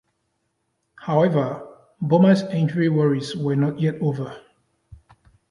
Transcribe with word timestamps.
However, 0.95 1.61
Bouma's 2.01 2.41
injury 2.51 2.89
worries 2.89 3.35
were 3.35 3.55
not 3.55 3.79
yet 3.79 4.01
over. 4.01 4.35